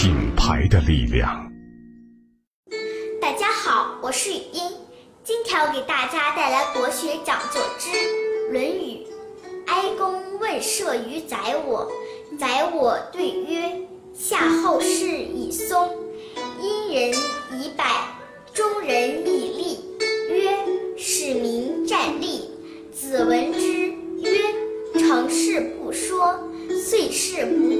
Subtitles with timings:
[0.00, 1.50] 品牌的力量。
[3.20, 4.62] 大家好，我是语音，
[5.24, 7.88] 今天我给大家带来国学讲座之
[8.52, 9.04] 《论语》。
[9.66, 11.90] 哀公问射于宰我，
[12.38, 13.76] 宰我对曰
[14.14, 15.90] ：“夏后氏以松，
[16.62, 17.10] 殷人
[17.60, 17.84] 以柏，
[18.54, 19.80] 中人以栗。”
[20.30, 20.56] 曰
[20.96, 22.48] ：“使民战栗。”
[22.94, 23.88] 子闻之
[24.22, 24.54] 曰
[24.94, 26.38] ：“成事不说，
[26.88, 27.77] 遂事不，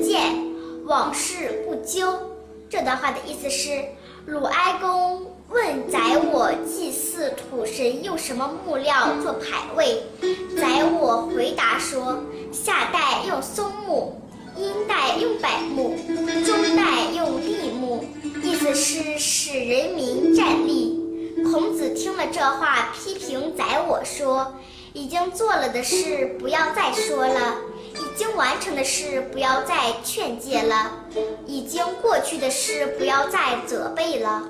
[0.89, 2.13] 往事不究。”
[2.69, 3.85] 这段话的意思是，
[4.27, 10.03] 鲁哀公问宰我祭祀土神用什么木料做牌位，
[10.61, 12.23] 宰我回答说，
[12.53, 14.21] 夏代用松木，
[14.57, 15.97] 殷代用柏木，
[16.45, 18.05] 中代用栗木，
[18.43, 21.05] 意思是使人民站立。
[21.51, 24.55] 孔子听了这话，批评宰我说，
[24.93, 27.57] 已经做了的事不要再说了。
[28.39, 30.93] 完成的事不要再劝诫了，
[31.45, 34.45] 已经过去的事不要再责备了。